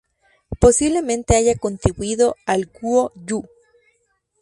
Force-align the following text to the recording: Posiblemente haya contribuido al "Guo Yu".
Posiblemente 0.59 1.35
haya 1.35 1.55
contribuido 1.55 2.35
al 2.47 2.65
"Guo 2.65 3.11
Yu". 3.23 3.45